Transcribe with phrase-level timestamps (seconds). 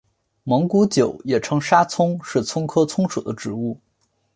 [0.43, 3.79] 蒙古韭也称沙葱是葱科葱属的植物。